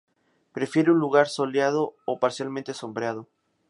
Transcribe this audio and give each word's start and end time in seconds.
Prefiere 0.51 0.89
un 0.89 0.97
lugar 0.97 1.27
soleado 1.27 1.95
o 2.07 2.19
parcialmente 2.19 2.73
sombreado. 2.73 3.27